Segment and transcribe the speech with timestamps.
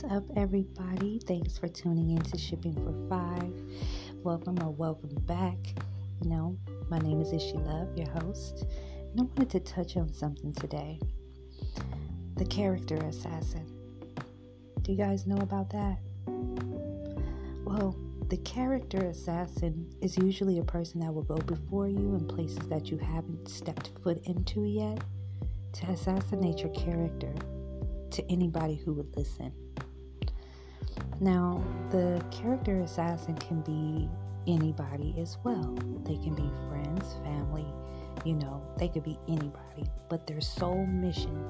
[0.00, 1.18] What's up, everybody?
[1.26, 3.52] Thanks for tuning in to Shipping for Five.
[4.22, 5.58] Welcome or welcome back.
[6.22, 6.56] You know,
[6.88, 8.64] my name is Ishi Love, your host,
[9.10, 11.00] and I wanted to touch on something today
[12.36, 13.66] the character assassin.
[14.82, 15.98] Do you guys know about that?
[17.64, 17.96] Well,
[18.28, 22.88] the character assassin is usually a person that will go before you in places that
[22.88, 25.02] you haven't stepped foot into yet
[25.72, 27.34] to assassinate your character
[28.12, 29.52] to anybody who would listen.
[31.20, 34.08] Now, the character assassin can be
[34.46, 35.74] anybody as well.
[36.04, 37.66] They can be friends, family,
[38.24, 39.84] you know, they could be anybody.
[40.08, 41.44] But their sole mission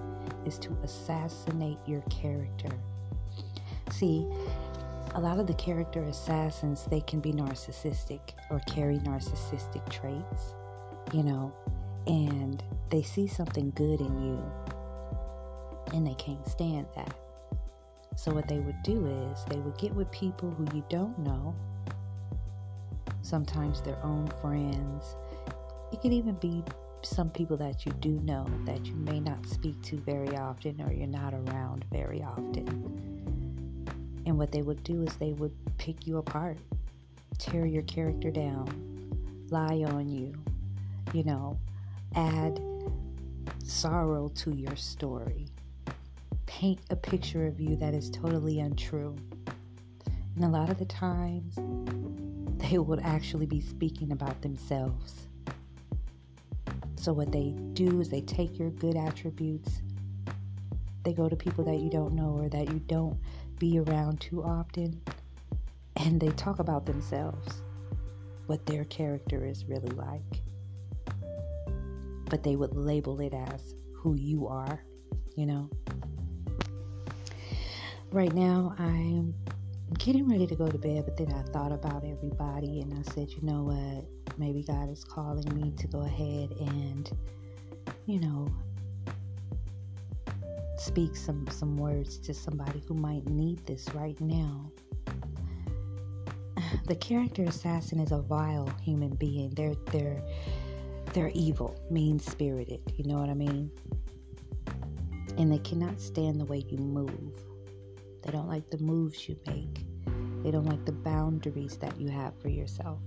[0.44, 2.70] is to assassinate your character.
[3.90, 4.26] See,
[5.14, 10.54] a lot of the character assassins, they can be narcissistic or carry narcissistic traits,
[11.12, 11.52] you know,
[12.06, 14.42] and they see something good in you
[15.92, 17.14] and they can't stand that.
[18.18, 21.54] So, what they would do is they would get with people who you don't know,
[23.22, 25.14] sometimes their own friends.
[25.92, 26.64] It could even be
[27.02, 30.92] some people that you do know that you may not speak to very often or
[30.92, 32.66] you're not around very often.
[34.26, 36.58] And what they would do is they would pick you apart,
[37.38, 38.66] tear your character down,
[39.50, 40.34] lie on you,
[41.12, 41.56] you know,
[42.16, 42.60] add
[43.62, 45.46] sorrow to your story
[46.48, 49.14] paint a picture of you that is totally untrue.
[50.34, 51.56] And a lot of the times,
[52.58, 55.28] they would actually be speaking about themselves.
[56.96, 59.82] So, what they do is they take your good attributes,
[61.04, 63.18] they go to people that you don't know or that you don't
[63.58, 65.00] be around too often,
[65.96, 67.62] and they talk about themselves,
[68.46, 70.42] what their character is really like.
[72.30, 74.82] But they would label it as who you are,
[75.36, 75.68] you know?
[78.12, 79.34] Right now I'm
[79.98, 83.30] getting ready to go to bed, but then I thought about everybody and I said,
[83.30, 84.38] you know what?
[84.38, 87.10] Maybe God is calling me to go ahead and,
[88.06, 88.48] you know,
[90.76, 94.70] speak some some words to somebody who might need this right now.
[96.86, 99.50] The character assassin is a vile human being.
[99.50, 100.22] They're they're
[101.12, 102.80] they're evil, mean spirited.
[102.96, 103.70] You know what I mean?
[105.36, 107.47] And they cannot stand the way you move.
[108.22, 109.86] They don't like the moves you make.
[110.42, 113.00] They don't like the boundaries that you have for yourself.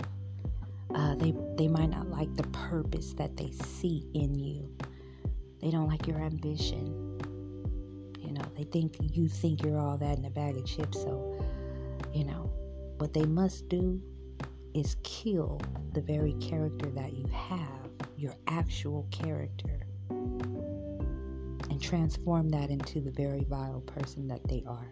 [0.94, 4.70] Uh, they they might not like the purpose that they see in you.
[5.62, 7.20] They don't like your ambition.
[8.20, 11.02] You know, they think you think you're all that in a bag of chips.
[11.02, 11.44] So,
[12.14, 12.52] you know,
[12.98, 14.02] what they must do
[14.74, 15.60] is kill
[15.94, 19.86] the very character that you have, your actual character,
[21.82, 24.92] transform that into the very vile person that they are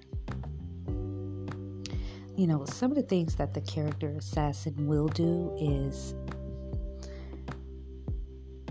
[2.40, 6.16] you know, some of the things that the character assassin will do is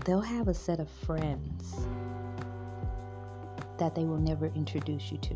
[0.05, 1.75] they'll have a set of friends
[3.77, 5.35] that they will never introduce you to.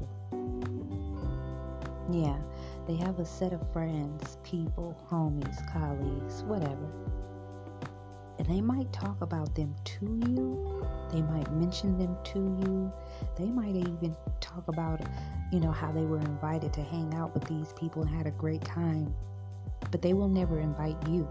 [2.12, 2.40] Yeah,
[2.88, 6.90] they have a set of friends, people, homies, colleagues, whatever.
[8.44, 12.92] And they might talk about them to you, they might mention them to you,
[13.38, 15.02] they might even talk about
[15.54, 18.32] you know, how they were invited to hang out with these people and had a
[18.32, 19.14] great time,
[19.92, 21.30] but they will never invite you.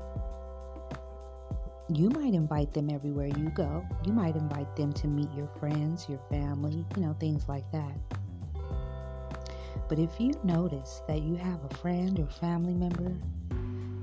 [1.93, 3.85] You might invite them everywhere you go.
[4.07, 7.99] You might invite them to meet your friends, your family, you know, things like that.
[9.89, 13.17] But if you notice that you have a friend or family member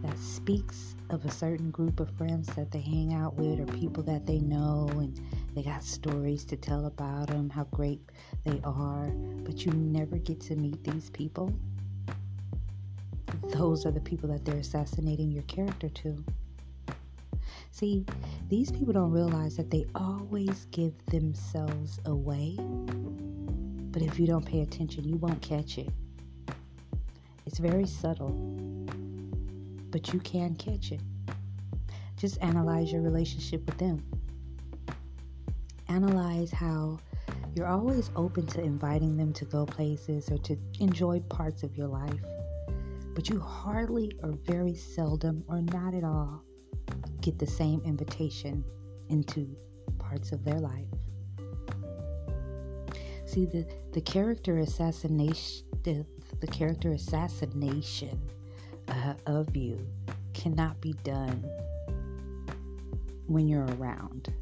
[0.03, 4.03] that speaks of a certain group of friends that they hang out with or people
[4.03, 5.19] that they know and
[5.55, 8.01] they got stories to tell about them, how great
[8.45, 9.07] they are,
[9.43, 11.53] but you never get to meet these people.
[13.53, 16.23] Those are the people that they're assassinating your character to.
[17.71, 18.05] See,
[18.49, 22.55] these people don't realize that they always give themselves away.
[23.91, 25.89] But if you don't pay attention, you won't catch it.
[27.45, 28.35] It's very subtle,
[29.91, 31.01] but you can catch it.
[32.17, 34.03] Just analyze your relationship with them
[35.89, 36.99] analyze how
[37.55, 41.87] you're always open to inviting them to go places or to enjoy parts of your
[41.87, 42.21] life,
[43.15, 46.43] but you hardly or very seldom or not at all
[47.21, 48.63] get the same invitation
[49.09, 49.55] into
[49.97, 50.85] parts of their life.
[53.25, 56.05] See the the character assassination the,
[56.39, 58.19] the character assassination
[59.25, 59.79] of you
[60.33, 61.43] cannot be done
[63.27, 64.33] when you're around.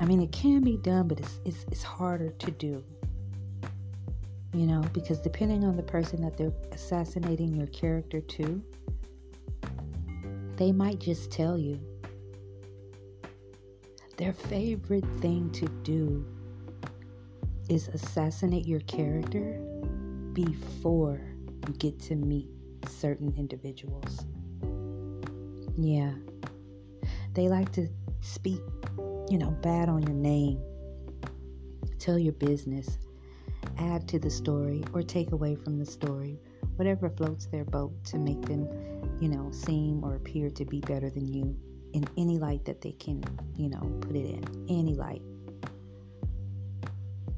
[0.00, 2.82] I mean, it can be done, but it's, it's, it's harder to do.
[4.52, 8.62] You know, because depending on the person that they're assassinating your character to,
[10.56, 11.80] they might just tell you.
[14.16, 16.24] Their favorite thing to do
[17.68, 19.58] is assassinate your character
[20.32, 21.20] before
[21.66, 22.48] you get to meet
[22.88, 24.24] certain individuals.
[25.76, 26.12] Yeah.
[27.34, 27.88] They like to
[28.20, 28.60] speak,
[29.28, 30.60] you know, bad on your name,
[31.98, 32.98] tell your business,
[33.78, 36.38] add to the story, or take away from the story,
[36.76, 38.68] whatever floats their boat to make them,
[39.20, 41.56] you know, seem or appear to be better than you
[41.92, 43.22] in any light that they can,
[43.56, 44.66] you know, put it in.
[44.68, 45.22] Any light.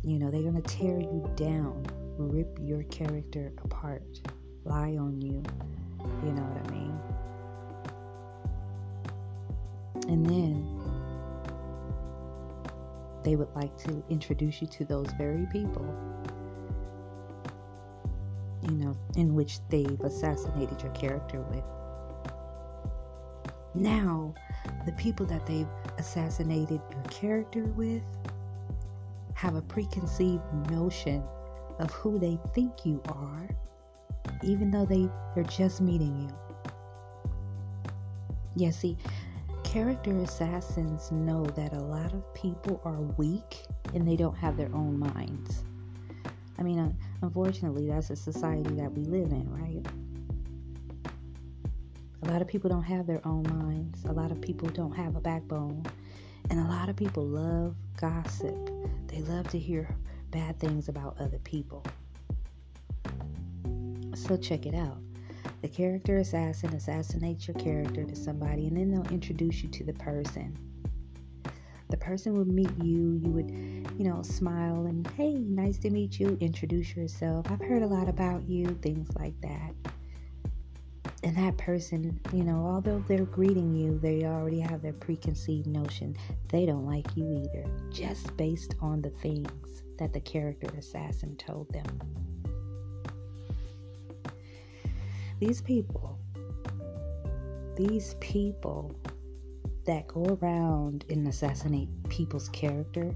[0.03, 1.85] You know, they're going to tear you down,
[2.17, 4.21] rip your character apart,
[4.67, 5.43] lie on you.
[6.25, 6.99] You know what I mean?
[10.09, 10.77] And then
[13.25, 15.85] they would like to introduce you to those very people,
[18.63, 21.65] you know, in which they've assassinated your character with.
[23.75, 24.33] Now,
[24.87, 28.05] the people that they've assassinated your character with
[29.35, 31.23] have a preconceived notion
[31.79, 33.49] of who they think you are,
[34.47, 36.63] even though they, they're just meeting you.
[38.55, 38.97] Yeah, see,
[39.65, 44.73] character assassins know that a lot of people are weak and they don't have their
[44.75, 45.65] own minds.
[46.59, 49.87] I mean, unfortunately, that's a society that we live in, right?
[52.23, 54.05] A lot of people don't have their own minds.
[54.05, 55.85] A lot of people don't have a backbone.
[56.49, 58.71] And a lot of people love gossip.
[59.09, 59.95] They love to hear
[60.31, 61.85] bad things about other people.
[64.27, 64.99] So check it out.
[65.63, 69.93] The character assassin assassinates your character to somebody and then they'll introduce you to the
[69.95, 70.57] person.
[71.89, 73.51] The person would meet you, you would,
[73.97, 77.47] you know, smile and, hey, nice to meet you, introduce yourself.
[77.49, 79.73] I've heard a lot about you, things like that.
[81.23, 86.17] And that person, you know, although they're greeting you, they already have their preconceived notion.
[86.49, 91.73] They don't like you either, just based on the things that the character assassin told
[91.73, 92.36] them.
[95.39, 96.19] These people,
[97.77, 98.95] these people
[99.85, 103.15] that go around and assassinate people's character,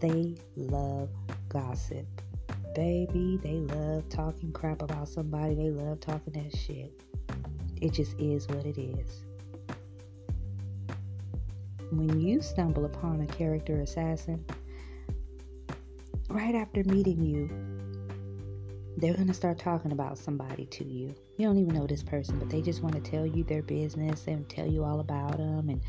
[0.00, 1.10] they love
[1.50, 2.06] gossip.
[2.74, 5.54] Baby, they love talking crap about somebody.
[5.54, 6.98] They love talking that shit.
[7.82, 9.24] It just is what it is.
[11.90, 14.42] When you stumble upon a character assassin,
[16.30, 17.50] right after meeting you,
[18.96, 21.14] they're going to start talking about somebody to you.
[21.40, 24.26] You don't even know this person, but they just want to tell you their business
[24.26, 25.80] and tell you all about them and,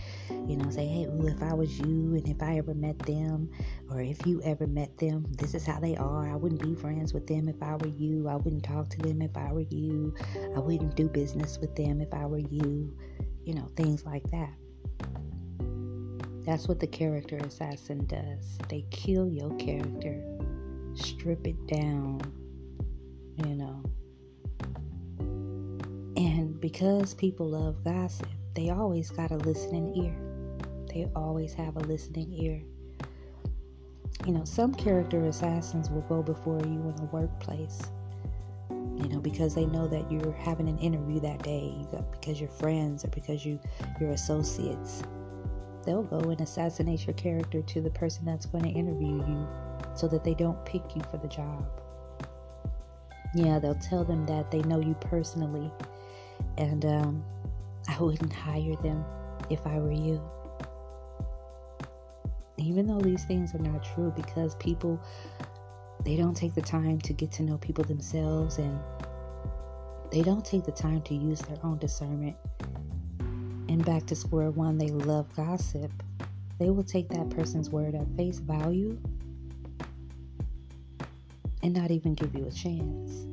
[0.50, 3.50] you know, say, hey, ooh, if I was you and if I ever met them
[3.89, 6.31] or if you ever met them, this is how they are.
[6.31, 8.30] I wouldn't be friends with them if I were you.
[8.30, 10.15] I wouldn't talk to them if I were you.
[10.56, 12.95] I wouldn't do business with them if I were you.
[13.44, 14.54] You know, things like that.
[16.45, 18.57] That's what the character assassin does.
[18.69, 20.24] They kill your character,
[20.95, 22.21] strip it down
[23.38, 23.83] you know.
[26.21, 30.15] And because people love gossip, they always got a listening ear.
[30.94, 32.62] They always have a listening ear.
[34.28, 37.81] You know, some character assassins will go before you in the workplace.
[38.69, 41.73] You know, because they know that you're having an interview that day,
[42.11, 43.59] because you're friends or because you
[43.99, 45.01] you're associates.
[45.87, 49.47] They'll go and assassinate your character to the person that's going to interview you
[49.95, 51.66] so that they don't pick you for the job.
[53.33, 55.71] Yeah, they'll tell them that they know you personally,
[56.57, 57.24] and um,
[57.88, 59.04] I wouldn't hire them
[59.50, 60.21] if I were you.
[62.57, 65.02] Even though these things are not true, because people
[66.04, 68.80] they don't take the time to get to know people themselves and
[70.12, 72.36] they don't take the time to use their own discernment.
[73.19, 75.92] And back to square one, they love gossip.
[76.60, 79.00] They will take that person's word at face value
[81.64, 83.31] and not even give you a chance.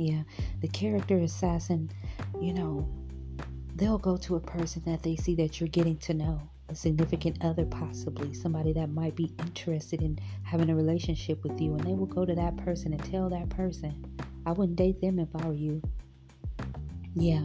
[0.00, 0.22] Yeah,
[0.62, 1.90] the character assassin,
[2.40, 2.88] you know,
[3.76, 6.40] they'll go to a person that they see that you're getting to know,
[6.70, 11.74] a significant other, possibly somebody that might be interested in having a relationship with you,
[11.74, 14.02] and they will go to that person and tell that person,
[14.46, 15.82] I wouldn't date them if I were you.
[17.14, 17.42] Yeah,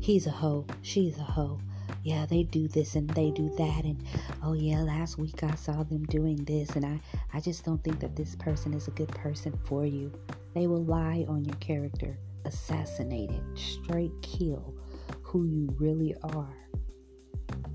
[0.00, 1.60] he's a hoe, she's a hoe
[2.02, 3.84] yeah, they do this and they do that.
[3.84, 4.02] And
[4.42, 6.70] oh, yeah, last week I saw them doing this.
[6.70, 7.00] And I,
[7.32, 10.12] I just don't think that this person is a good person for you.
[10.54, 14.74] They will lie on your character, assassinate it, straight kill
[15.22, 16.56] who you really are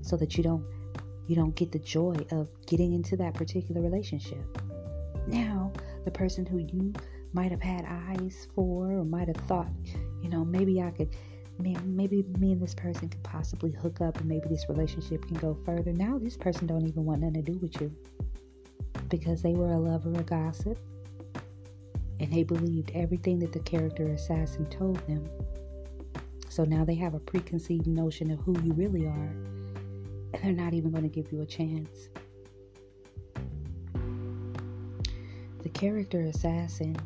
[0.02, 0.64] so that you don't
[1.26, 4.62] you don't get the joy of getting into that particular relationship.
[5.26, 5.72] Now,
[6.04, 6.92] the person who you
[7.32, 9.72] might have had eyes for or might have thought,
[10.22, 11.08] you know, maybe I could
[11.58, 15.58] maybe me and this person could possibly hook up and maybe this relationship can go
[15.64, 15.92] further.
[15.92, 17.90] Now this person don't even want nothing to do with you
[19.08, 20.78] because they were a lover of gossip
[22.20, 25.28] and they believed everything that the character assassin told them.
[26.48, 29.34] So now they have a preconceived notion of who you really are,
[30.32, 32.08] and they're not even going to give you a chance.
[35.62, 36.96] The character assassin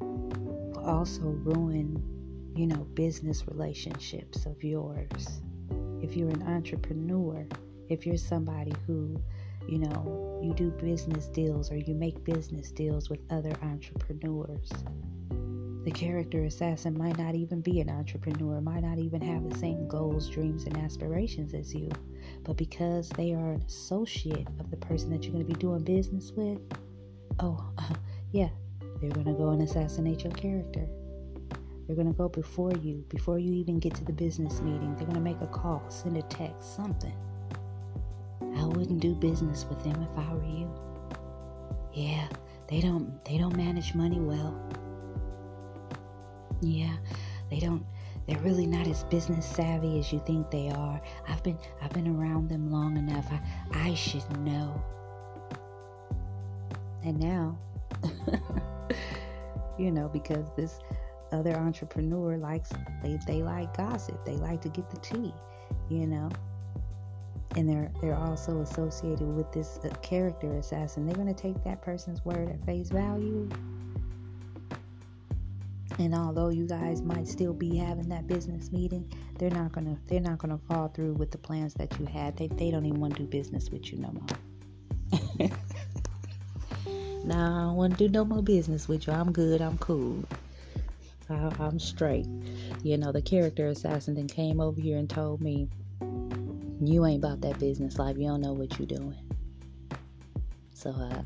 [0.00, 2.02] will also ruin,
[2.56, 5.42] you know, business relationships of yours.
[6.00, 7.46] If you're an entrepreneur,
[7.90, 9.20] if you're somebody who
[9.68, 14.70] you know, you do business deals or you make business deals with other entrepreneurs.
[15.84, 19.88] The character assassin might not even be an entrepreneur, might not even have the same
[19.88, 21.90] goals, dreams, and aspirations as you.
[22.44, 25.82] But because they are an associate of the person that you're going to be doing
[25.82, 26.60] business with,
[27.40, 27.72] oh,
[28.30, 28.50] yeah,
[29.00, 30.86] they're going to go and assassinate your character.
[31.86, 34.94] They're going to go before you, before you even get to the business meeting.
[34.94, 37.14] They're going to make a call, send a text, something.
[38.56, 40.70] I wouldn't do business with them if I were you.
[41.92, 42.28] Yeah,
[42.68, 44.54] they don't they don't manage money well.
[46.60, 46.96] Yeah,
[47.50, 47.84] they don't
[48.26, 51.00] they're really not as business savvy as you think they are.
[51.28, 53.26] I've been I've been around them long enough.
[53.30, 53.40] I
[53.90, 54.82] I should know.
[57.04, 57.58] And now
[59.78, 60.78] you know, because this
[61.32, 62.70] other entrepreneur likes
[63.02, 64.24] they, they like gossip.
[64.24, 65.34] They like to get the tea,
[65.88, 66.28] you know
[67.56, 71.82] and they're they're also associated with this uh, character assassin they're going to take that
[71.82, 73.48] person's word at face value
[75.98, 80.00] and although you guys might still be having that business meeting they're not going to
[80.06, 83.00] they're not to fall through with the plans that you had they, they don't even
[83.00, 84.26] want to do business with you no more
[87.24, 89.12] nah, I don't want to do no more business with you.
[89.12, 89.60] I'm good.
[89.60, 90.24] I'm cool.
[91.28, 92.26] I, I'm straight.
[92.82, 95.68] You know, the character assassin then came over here and told me
[96.88, 98.16] you ain't about that business life.
[98.16, 99.18] You don't know what you're doing.
[100.74, 101.22] So, uh,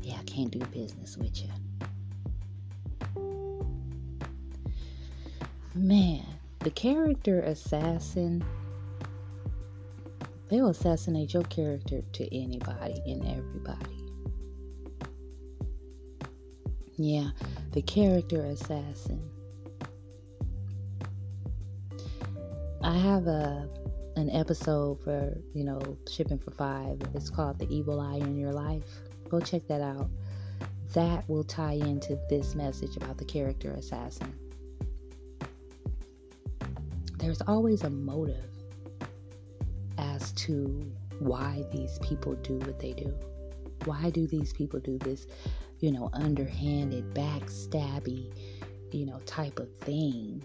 [0.00, 1.50] yeah, I can't do business with you.
[5.74, 6.24] Man,
[6.60, 8.44] the character assassin,
[10.48, 14.04] they'll assassinate your character to anybody and everybody.
[16.96, 17.30] Yeah,
[17.72, 19.28] the character assassin.
[22.82, 23.68] I have a
[24.16, 27.00] an episode for, you know, Shipping for Five.
[27.14, 29.00] It's called The Evil Eye in Your Life.
[29.28, 30.08] Go check that out.
[30.92, 34.32] That will tie into this message about the character assassin.
[37.18, 38.50] There's always a motive
[39.96, 43.14] as to why these people do what they do.
[43.84, 45.26] Why do these people do this,
[45.80, 48.32] you know, underhanded, backstabby,
[48.90, 50.44] you know, type of thing?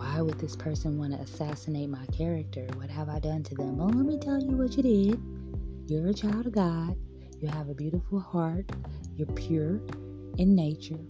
[0.00, 2.66] Why would this person want to assassinate my character?
[2.76, 3.76] What have I done to them?
[3.76, 5.20] Well, let me tell you what you did.
[5.88, 6.96] You're a child of God.
[7.38, 8.64] You have a beautiful heart.
[9.14, 9.78] You're pure
[10.38, 11.04] in nature.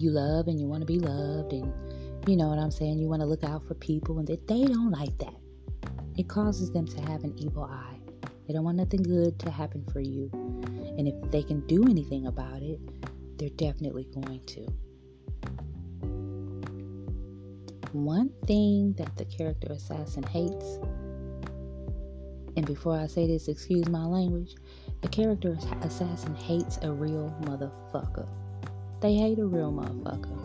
[0.00, 1.52] You love and you want to be loved.
[1.52, 1.72] And
[2.26, 2.98] you know what I'm saying?
[2.98, 4.18] You want to look out for people.
[4.18, 5.36] And that they don't like that.
[6.18, 8.00] It causes them to have an evil eye.
[8.48, 10.28] They don't want nothing good to happen for you.
[10.98, 12.80] And if they can do anything about it,
[13.38, 14.66] they're definitely going to.
[17.94, 20.78] One thing that the character assassin hates,
[22.56, 24.56] and before I say this, excuse my language,
[25.00, 28.28] the character assassin hates a real motherfucker.
[29.00, 30.40] They hate a real motherfucker.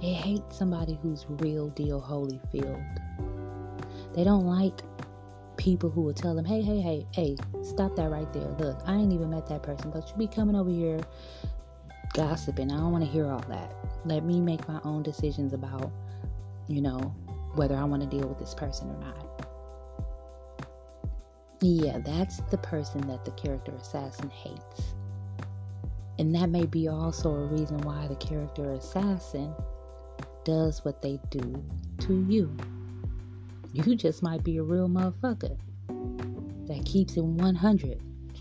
[0.00, 2.84] They hate somebody who's real deal Holyfield.
[4.14, 4.82] They don't like
[5.56, 8.48] people who will tell them, hey, hey, hey, hey, stop that right there.
[8.58, 11.00] Look, I ain't even met that person, but you be coming over here
[12.12, 12.70] gossiping.
[12.70, 13.74] I don't want to hear all that.
[14.04, 15.90] Let me make my own decisions about,
[16.68, 16.98] you know,
[17.54, 19.46] whether I want to deal with this person or not.
[21.60, 24.94] Yeah, that's the person that the character assassin hates.
[26.18, 29.54] And that may be also a reason why the character assassin
[30.44, 31.62] does what they do
[32.00, 32.54] to you.
[33.72, 35.56] You just might be a real motherfucker
[36.66, 38.00] that keeps it 100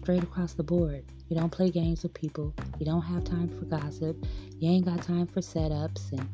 [0.09, 1.05] straight across the board.
[1.27, 2.51] You don't play games with people.
[2.79, 4.17] You don't have time for gossip.
[4.57, 6.27] You ain't got time for setups and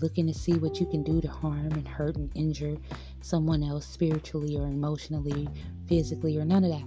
[0.00, 2.76] looking to see what you can do to harm and hurt and injure
[3.20, 5.48] someone else spiritually or emotionally,
[5.86, 6.82] physically, or none of that.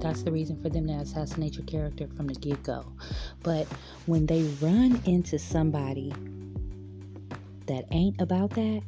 [0.00, 2.84] That's the reason for them to assassinate your character from the get go.
[3.44, 3.68] But
[4.06, 6.12] when they run into somebody
[7.66, 8.82] that ain't about that,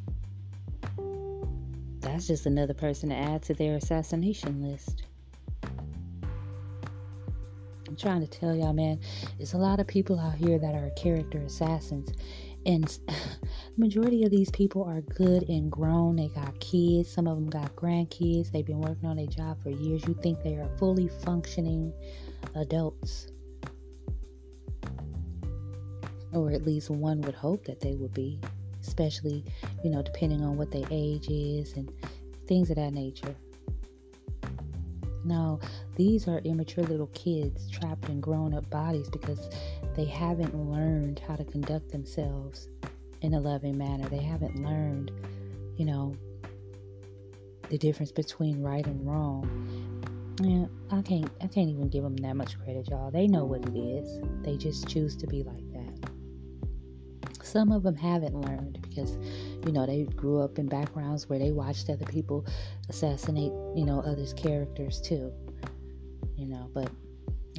[2.14, 5.02] that's just another person to add to their assassination list.
[7.88, 9.00] I'm trying to tell y'all, man,
[9.36, 12.12] there's a lot of people out here that are character assassins.
[12.66, 12.96] And
[13.76, 16.14] majority of these people are good and grown.
[16.14, 17.10] They got kids.
[17.10, 18.52] Some of them got grandkids.
[18.52, 20.06] They've been working on their job for years.
[20.06, 21.92] You think they are fully functioning
[22.54, 23.26] adults.
[26.32, 28.38] Or at least one would hope that they would be,
[28.86, 29.44] especially,
[29.82, 31.90] you know, depending on what their age is and
[32.46, 33.34] things of that nature.
[35.24, 35.58] Now,
[35.96, 39.48] these are immature little kids trapped in grown up bodies because
[39.96, 42.68] they haven't learned how to conduct themselves
[43.22, 44.06] in a loving manner.
[44.08, 45.10] They haven't learned,
[45.76, 46.14] you know,
[47.70, 49.48] the difference between right and wrong.
[50.42, 53.10] Yeah, I can't I can't even give them that much credit, y'all.
[53.10, 54.20] They know what it is.
[54.42, 55.63] They just choose to be like.
[57.54, 59.16] Some of them haven't learned because
[59.66, 62.44] you know, they grew up in backgrounds where they watched other people
[62.88, 65.32] assassinate, you know, others' characters too.
[66.36, 66.90] You know, but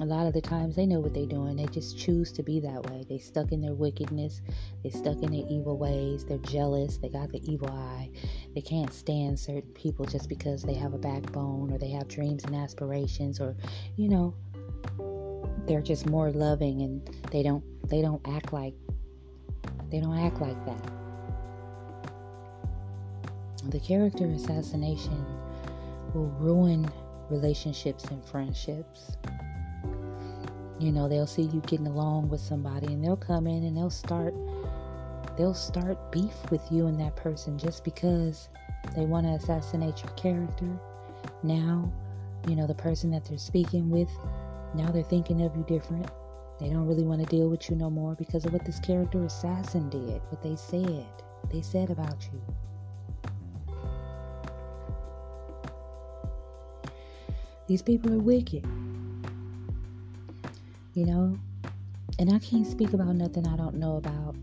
[0.02, 1.56] a lot of the times they know what they're doing.
[1.56, 3.06] They just choose to be that way.
[3.08, 4.42] They stuck in their wickedness.
[4.84, 6.26] They stuck in their evil ways.
[6.26, 6.98] They're jealous.
[6.98, 8.12] They got the evil eye.
[8.54, 12.44] They can't stand certain people just because they have a backbone or they have dreams
[12.44, 13.56] and aspirations or,
[13.96, 14.36] you know,
[15.66, 18.76] they're just more loving and they don't they don't act like
[19.96, 20.92] they don't act like that.
[23.70, 25.26] The character assassination
[26.14, 26.86] will ruin
[27.30, 29.16] relationships and friendships.
[30.80, 33.90] You know, they'll see you getting along with somebody and they'll come in and they'll
[33.90, 34.34] start
[35.38, 38.50] they'll start beef with you and that person just because
[38.98, 40.68] they want to assassinate your character.
[41.42, 41.90] Now,
[42.50, 44.10] you know, the person that they're speaking with,
[44.74, 46.10] now they're thinking of you different.
[46.60, 49.24] They don't really want to deal with you no more because of what this character
[49.26, 51.06] assassin did, what they said.
[51.52, 52.42] They said about you.
[57.68, 58.66] These people are wicked.
[60.94, 61.38] You know?
[62.20, 64.36] And I can't speak about nothing I don't know about.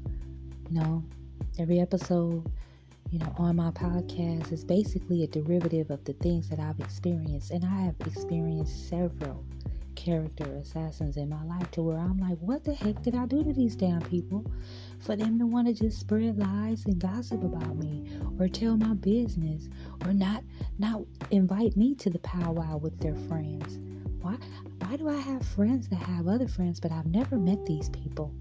[0.69, 1.05] You know?
[1.59, 2.45] Every episode,
[3.11, 7.53] you know, on my podcast is basically a derivative of the things that I've experienced.
[7.53, 9.45] And I have experienced several
[9.95, 13.43] character assassins in my life to where I'm like, what the heck did I do
[13.45, 14.45] to these damn people
[14.99, 18.95] for them to want to just spread lies and gossip about me or tell my
[18.95, 19.69] business
[20.05, 20.43] or not
[20.79, 23.79] not invite me to the powwow with their friends?
[24.21, 24.37] Why
[24.81, 28.35] why do I have friends that have other friends but I've never met these people?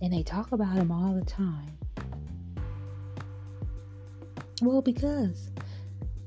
[0.00, 1.76] And they talk about them all the time.
[4.62, 5.50] Well, because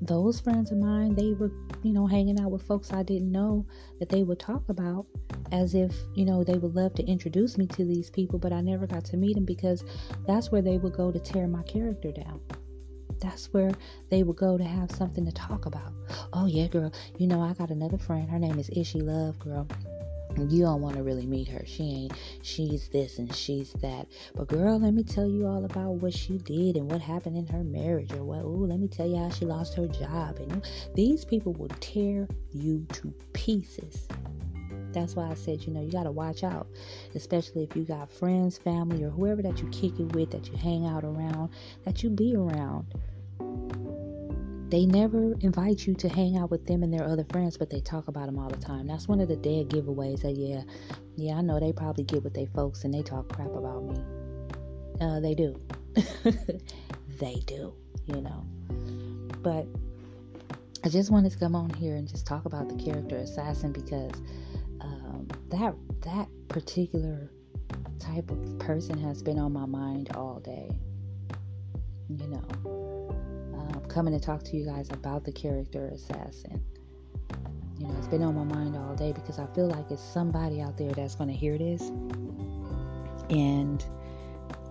[0.01, 1.51] those friends of mine, they were
[1.83, 3.65] you know, hanging out with folks I didn't know
[3.99, 5.05] that they would talk about
[5.51, 8.61] as if, you know, they would love to introduce me to these people, but I
[8.61, 9.83] never got to meet them because
[10.27, 12.39] that's where they would go to tear my character down.
[13.19, 13.71] That's where
[14.09, 15.93] they would go to have something to talk about.
[16.33, 18.29] Oh, yeah, girl, you know, I got another friend.
[18.29, 19.67] Her name is Ishy Love, girl
[20.37, 21.63] you don't want to really meet her.
[21.65, 24.07] She ain't, she's this and she's that.
[24.35, 27.47] But girl, let me tell you all about what she did and what happened in
[27.47, 30.37] her marriage or what, ooh, let me tell you how she lost her job.
[30.37, 34.07] And these people will tear you to pieces.
[34.93, 36.67] That's why I said, you know, you got to watch out,
[37.15, 40.57] especially if you got friends, family, or whoever that you kick it with, that you
[40.57, 41.49] hang out around,
[41.85, 42.85] that you be around.
[44.71, 47.81] They never invite you to hang out with them and their other friends, but they
[47.81, 48.87] talk about them all the time.
[48.87, 50.61] That's one of the dead giveaways that, yeah,
[51.17, 54.01] yeah, I know they probably get with their folks and they talk crap about me.
[55.01, 55.59] Uh, they do.
[57.19, 57.73] they do,
[58.05, 58.45] you know.
[59.43, 59.67] But
[60.85, 64.13] I just wanted to come on here and just talk about the character assassin because
[64.79, 67.29] um, that that particular
[67.99, 70.69] type of person has been on my mind all day.
[72.07, 73.11] You know,
[73.61, 76.61] Um, coming to talk to you guys about the character assassin.
[77.77, 80.61] You know, it's been on my mind all day because I feel like it's somebody
[80.61, 81.81] out there that's going to hear this,
[83.29, 83.83] and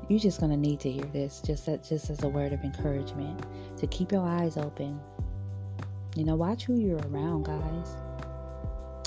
[0.09, 2.63] you're just going to need to hear this, just as, just as a word of
[2.63, 3.45] encouragement
[3.79, 5.01] to keep your eyes open.
[6.17, 7.97] You know, watch who you're around, guys.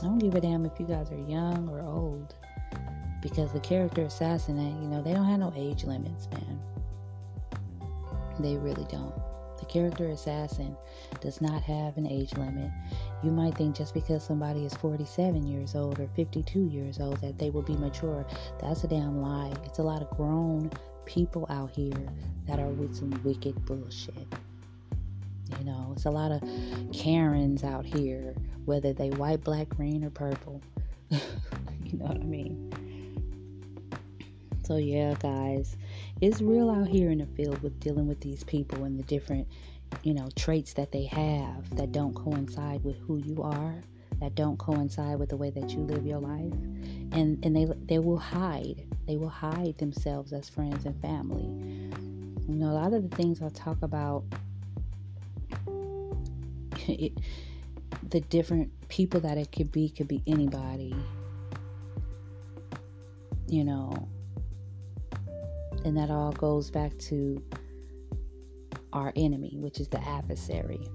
[0.01, 2.35] I don't give a damn if you guys are young or old,
[3.21, 6.59] because the character assassin, eh, you know, they don't have no age limits, man.
[8.39, 9.13] They really don't.
[9.63, 10.75] The character assassin
[11.21, 12.69] does not have an age limit.
[13.23, 17.39] You might think just because somebody is 47 years old or 52 years old that
[17.39, 18.25] they will be mature.
[18.59, 19.53] That's a damn lie.
[19.63, 20.69] It's a lot of grown
[21.05, 21.93] people out here
[22.45, 24.27] that are with some wicked bullshit.
[25.57, 26.43] You know, it's a lot of
[26.91, 30.61] Karens out here, whether they white, black, green, or purple.
[31.09, 31.19] you
[31.93, 32.69] know what I mean?
[34.63, 35.77] So, yeah, guys,
[36.23, 39.45] it's real out here in the field with dealing with these people and the different,
[40.03, 43.75] you know, traits that they have that don't coincide with who you are,
[44.21, 46.53] that don't coincide with the way that you live your life.
[47.11, 48.87] And and they they will hide.
[49.05, 51.43] They will hide themselves as friends and family.
[52.47, 54.23] You know, a lot of the things I talk about
[56.87, 57.17] it,
[58.09, 60.95] the different people that it could be could be anybody.
[63.47, 64.07] You know,
[65.83, 67.41] and that all goes back to
[68.93, 70.87] our enemy, which is the adversary.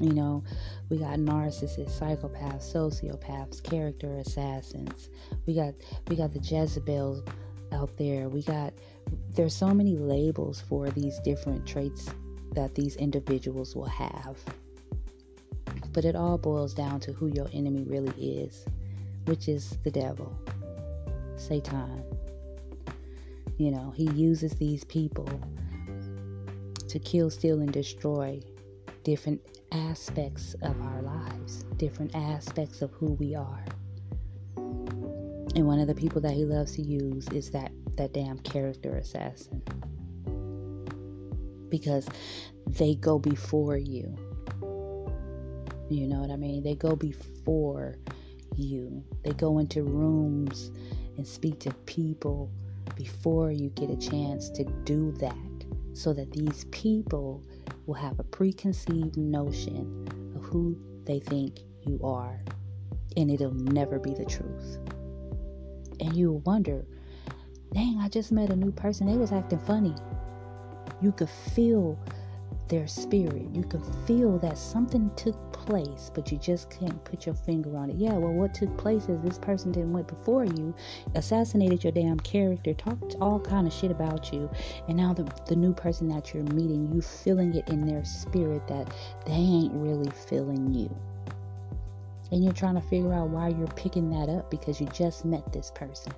[0.00, 0.44] You know,
[0.90, 5.10] we got narcissists, psychopaths, sociopaths, character assassins.
[5.46, 5.74] We got
[6.06, 7.24] we got the Jezebels
[7.72, 8.28] out there.
[8.28, 8.72] We got
[9.30, 12.08] there's so many labels for these different traits
[12.52, 14.38] that these individuals will have.
[15.92, 18.66] But it all boils down to who your enemy really is,
[19.24, 20.38] which is the devil,
[21.36, 22.04] Satan.
[23.58, 25.28] You know, he uses these people
[26.88, 28.40] to kill, steal, and destroy
[29.02, 29.40] different
[29.72, 33.64] aspects of our lives, different aspects of who we are.
[34.56, 38.96] And one of the people that he loves to use is that, that damn character
[38.96, 39.60] assassin.
[41.68, 42.06] Because
[42.68, 44.16] they go before you.
[45.90, 46.62] You know what I mean?
[46.62, 47.96] They go before
[48.54, 49.02] you.
[49.24, 50.70] They go into rooms
[51.16, 52.52] and speak to people
[52.98, 55.36] before you get a chance to do that
[55.92, 57.44] so that these people
[57.86, 62.40] will have a preconceived notion of who they think you are
[63.16, 64.78] and it'll never be the truth.
[66.00, 66.84] And you'll wonder
[67.72, 69.06] dang i just met a new person.
[69.06, 69.94] They was acting funny.
[71.00, 71.98] You could feel
[72.68, 73.46] their spirit.
[73.52, 77.90] You can feel that something took place, but you just can't put your finger on
[77.90, 77.96] it.
[77.96, 80.74] Yeah, well, what took place is this person didn't went before you,
[81.14, 84.50] assassinated your damn character, talked all kind of shit about you,
[84.88, 88.66] and now the the new person that you're meeting, you feeling it in their spirit
[88.68, 88.92] that
[89.26, 90.94] they ain't really feeling you.
[92.30, 95.50] And you're trying to figure out why you're picking that up because you just met
[95.52, 96.12] this person.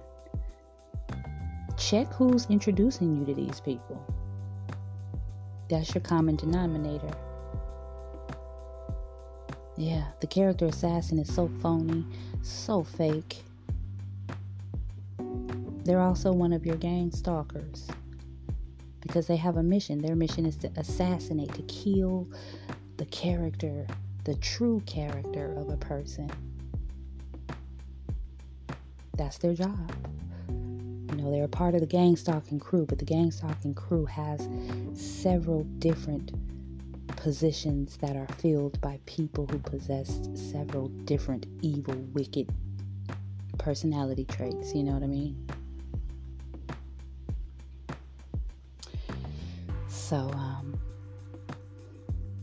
[1.77, 4.05] Check who's introducing you to these people.
[5.71, 7.13] That's your common denominator.
[9.77, 12.05] Yeah, the character assassin is so phony,
[12.43, 13.45] so fake.
[15.85, 17.87] They're also one of your gang stalkers
[19.01, 20.03] because they have a mission.
[20.03, 22.27] Their mission is to assassinate, to kill
[22.97, 23.87] the character,
[24.25, 26.29] the true character of a person.
[29.17, 29.93] That's their job.
[31.11, 34.07] You know, they're a part of the gang stalking crew, but the gang stalking crew
[34.07, 34.49] has
[34.95, 36.33] several different
[37.17, 42.49] positions that are filled by people who possess several different evil, wicked
[43.59, 44.75] personality traits.
[44.75, 45.47] You know what I mean?
[49.89, 50.81] So, um,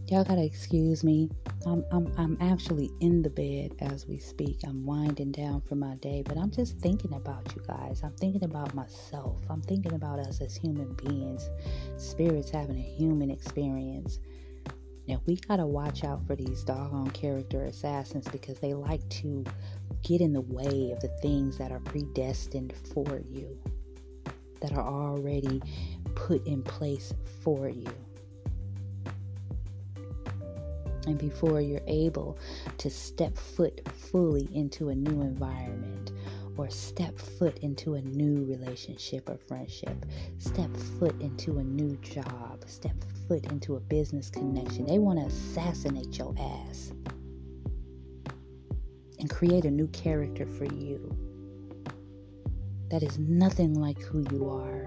[0.07, 1.29] y'all gotta excuse me.
[1.67, 4.61] I'm, I'm, I'm actually in the bed as we speak.
[4.65, 8.01] I'm winding down for my day, but I'm just thinking about you guys.
[8.03, 9.41] I'm thinking about myself.
[9.49, 11.49] I'm thinking about us as human beings,
[11.97, 14.19] spirits having a human experience.
[15.09, 19.43] Now, we got to watch out for these doggone character assassins because they like to
[20.03, 23.57] get in the way of the things that are predestined for you,
[24.61, 25.61] that are already
[26.15, 27.87] put in place for you
[31.07, 32.37] and before you're able
[32.77, 36.11] to step foot fully into a new environment
[36.57, 40.05] or step foot into a new relationship or friendship,
[40.37, 42.95] step foot into a new job, step
[43.27, 44.85] foot into a business connection.
[44.85, 46.91] They want to assassinate your ass
[49.19, 51.15] and create a new character for you
[52.89, 54.85] that is nothing like who you are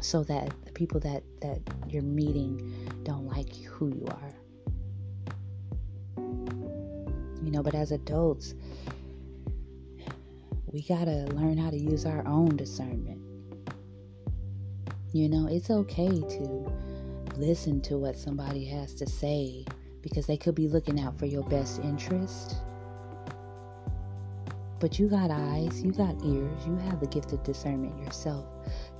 [0.00, 2.77] so that the people that that you're meeting
[3.08, 4.34] don't like who you are.
[7.42, 8.54] You know but as adults
[10.70, 13.18] we got to learn how to use our own discernment.
[15.14, 16.72] You know it's okay to
[17.38, 19.64] listen to what somebody has to say
[20.02, 22.56] because they could be looking out for your best interest.
[24.80, 28.44] But you got eyes, you got ears, you have the gift of discernment yourself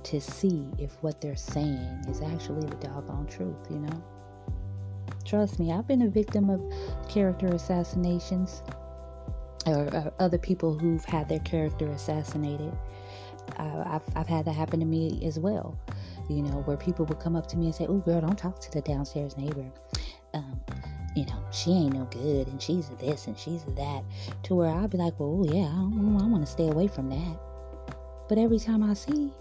[0.03, 4.03] to see if what they're saying is actually the doggone truth, you know?
[5.25, 6.61] Trust me, I've been a victim of
[7.09, 8.63] character assassinations
[9.65, 12.71] or, or other people who've had their character assassinated.
[13.57, 15.77] Uh, I've, I've had that happen to me as well,
[16.29, 18.59] you know, where people would come up to me and say, Oh, girl, don't talk
[18.61, 19.65] to the downstairs neighbor.
[20.33, 20.59] Um,
[21.15, 24.03] you know, she ain't no good and she's this and she's that.
[24.43, 27.39] To where I'll be like, Well, yeah, I, I want to stay away from that
[28.29, 29.31] But every time I see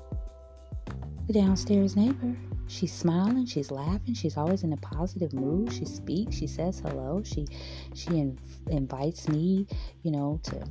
[1.29, 2.35] the downstairs neighbor,
[2.69, 5.71] she's smiling, she's laughing, she's always in a positive mood.
[5.71, 7.47] She speaks, she says hello, she
[7.95, 8.39] she in,
[8.69, 9.67] invites me,
[10.03, 10.67] you know, to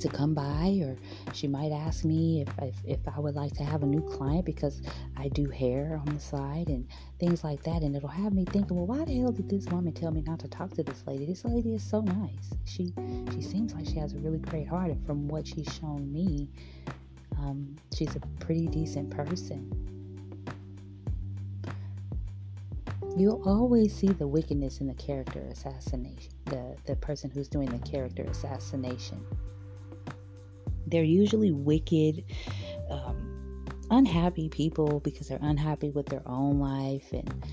[0.00, 0.96] to come by or
[1.34, 4.46] she might ask me if, if, if I would like to have a new client
[4.46, 4.80] because
[5.16, 6.86] I do hair on the side and
[7.18, 7.82] things like that.
[7.82, 10.38] And it'll have me thinking well why the hell did this woman tell me not
[10.40, 11.26] to talk to this lady?
[11.26, 12.54] This lady is so nice.
[12.64, 12.94] She
[13.34, 16.48] she seems like she has a really great heart and from what she's shown me
[17.36, 19.72] um, she's a pretty decent person.
[23.16, 27.78] You'll always see the wickedness in the character assassination the the person who's doing the
[27.78, 29.24] character assassination.
[30.86, 32.24] They're usually wicked
[32.90, 37.44] um, unhappy people because they're unhappy with their own life and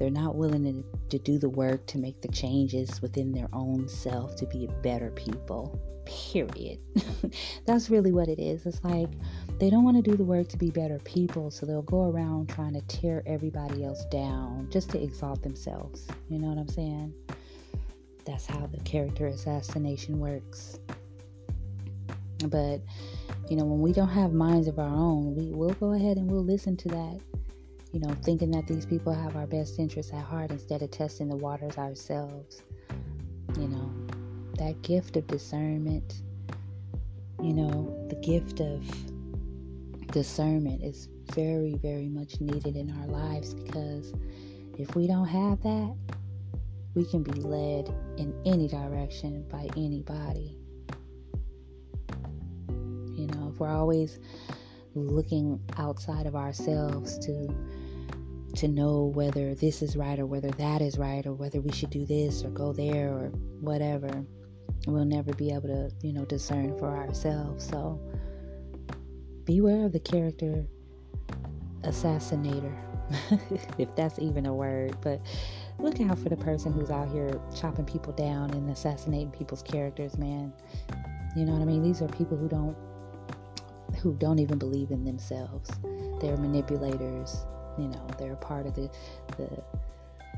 [0.00, 3.86] they're not willing to, to do the work to make the changes within their own
[3.86, 6.78] self to be better people period.
[7.66, 8.64] That's really what it is.
[8.66, 9.10] It's like
[9.58, 12.48] they don't want to do the work to be better people so they'll go around
[12.48, 16.08] trying to tear everybody else down just to exalt themselves.
[16.30, 17.12] You know what i'm saying?
[18.24, 20.78] That's how the character assassination works.
[22.46, 22.80] But
[23.50, 26.30] you know when we don't have minds of our own we will go ahead and
[26.30, 27.20] we'll listen to that
[27.92, 31.28] you know thinking that these people have our best interests at heart instead of testing
[31.28, 32.62] the waters ourselves
[33.58, 33.90] you know
[34.56, 36.22] that gift of discernment
[37.42, 38.84] you know the gift of
[40.10, 44.12] discernment is very, very much needed in our lives because
[44.78, 45.94] if we don't have that,
[46.94, 50.56] we can be led in any direction by anybody.
[53.14, 54.18] You know, if we're always
[54.94, 57.54] looking outside of ourselves to
[58.56, 61.90] to know whether this is right or whether that is right or whether we should
[61.90, 63.28] do this or go there or
[63.60, 64.24] whatever
[64.86, 68.00] we'll never be able to you know discern for ourselves so
[69.44, 70.66] beware of the character
[71.82, 72.72] assassinator,
[73.78, 74.96] if that's even a word.
[75.00, 75.20] But
[75.78, 80.16] look out for the person who's out here chopping people down and assassinating people's characters,
[80.18, 80.52] man.
[81.36, 81.82] You know what I mean?
[81.82, 82.76] These are people who don't
[84.00, 85.70] who don't even believe in themselves.
[86.20, 87.44] They're manipulators.
[87.78, 88.90] You know, they're part of the
[89.36, 89.48] the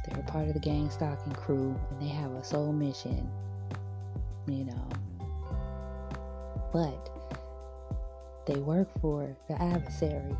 [0.08, 3.28] they're part of the gang stalking crew and they have a sole mission.
[4.46, 4.88] You know.
[6.72, 7.10] But
[8.46, 10.36] they work for the adversary.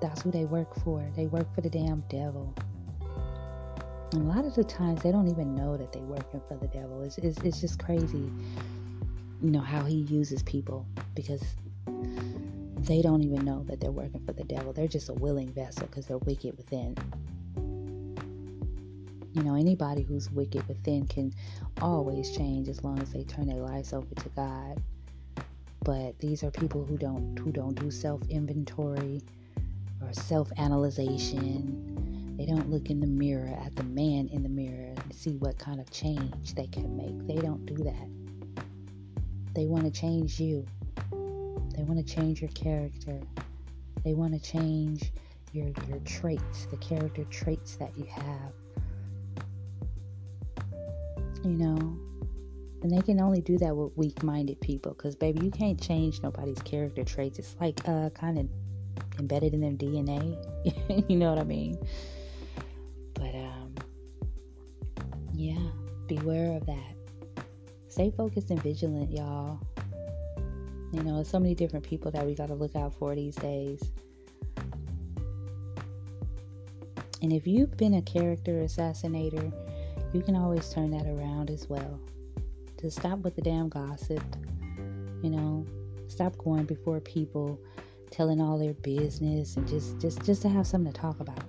[0.00, 1.04] That's who they work for.
[1.16, 2.54] They work for the damn devil.
[4.12, 6.68] And a lot of the times they don't even know that they're working for the
[6.68, 7.02] devil.
[7.02, 8.30] It's, it's, it's just crazy,
[9.42, 11.42] you know, how he uses people because
[12.88, 14.72] they don't even know that they're working for the devil.
[14.72, 16.96] They're just a willing vessel because they're wicked within.
[19.34, 21.32] You know, anybody who's wicked within can
[21.80, 24.82] always change as long as they turn their lives over to God
[25.88, 29.22] but these are people who don't who don't do self inventory
[30.02, 32.34] or self analyzation.
[32.36, 35.58] They don't look in the mirror at the man in the mirror and see what
[35.58, 37.26] kind of change they can make.
[37.26, 38.64] They don't do that.
[39.54, 40.66] They want to change you.
[41.78, 43.20] They want to change your character.
[44.04, 45.12] They want to change
[45.52, 48.52] your your traits, the character traits that you have.
[51.44, 51.96] You know,
[52.82, 56.20] and they can only do that with weak minded people because, baby, you can't change
[56.20, 57.38] nobody's character traits.
[57.38, 58.48] It's like uh, kind of
[59.20, 60.36] embedded in their DNA.
[61.08, 61.78] you know what I mean?
[63.14, 63.74] But, um,
[65.32, 65.70] yeah,
[66.08, 67.44] beware of that.
[67.88, 69.60] Stay focused and vigilant, y'all.
[70.92, 73.82] You know, so many different people that we got to look out for these days.
[77.20, 79.52] And if you've been a character assassinator,
[80.12, 82.00] you can always turn that around as well
[82.78, 84.22] to stop with the damn gossip.
[85.22, 85.66] You know,
[86.06, 87.58] stop going before people
[88.10, 91.44] telling all their business and just just just to have something to talk about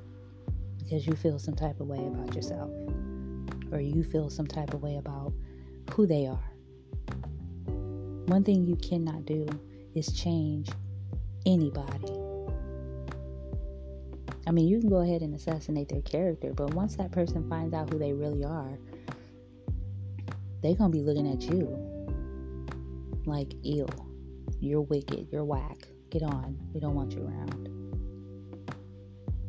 [0.79, 2.69] because you feel some type of way about yourself
[3.71, 5.31] or you feel some type of way about
[5.93, 6.48] who they are.
[8.29, 9.47] One thing you cannot do
[9.95, 10.69] is change
[11.47, 12.13] anybody.
[14.45, 17.73] I mean, you can go ahead and assassinate their character, but once that person finds
[17.73, 18.77] out who they really are,
[20.61, 21.75] they're going to be looking at you
[23.25, 23.89] like, ill.
[24.59, 25.29] You're wicked.
[25.31, 25.87] You're whack.
[26.11, 26.55] Get on.
[26.71, 27.67] We don't want you around.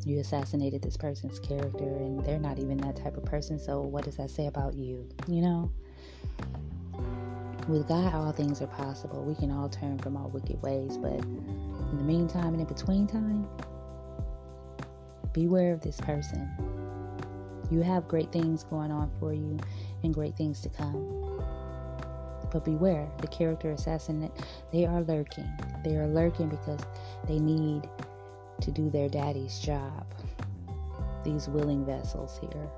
[0.07, 4.07] You assassinated this person's character, and they're not even that type of person, so what
[4.07, 5.07] does that say about you?
[5.29, 5.71] You know?
[7.69, 9.23] With God, all things are possible.
[9.23, 13.07] We can all turn from our wicked ways, but in the meantime and in between
[13.07, 13.47] time,
[15.33, 16.49] beware of this person.
[17.71, 19.59] You have great things going on for you
[20.03, 21.43] and great things to come.
[22.51, 24.29] But beware, the character assassin,
[24.73, 25.49] they are lurking.
[25.85, 26.81] They are lurking because
[27.29, 27.89] they need
[28.61, 30.05] to do their daddy's job.
[31.23, 32.69] These willing vessels here.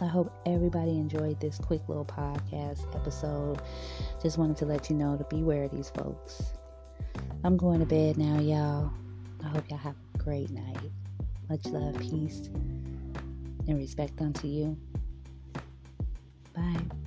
[0.00, 3.60] I hope everybody enjoyed this quick little podcast episode.
[4.22, 6.52] Just wanted to let you know to beware of these folks.
[7.44, 8.90] I'm going to bed now, y'all.
[9.42, 10.90] I hope y'all have a great night.
[11.48, 12.50] Much love, peace,
[13.68, 14.76] and respect unto you.
[16.54, 17.05] Bye.